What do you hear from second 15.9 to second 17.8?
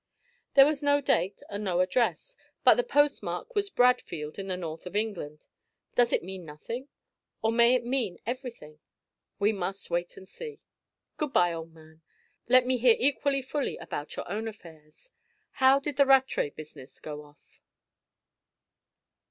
the Rattray business go off?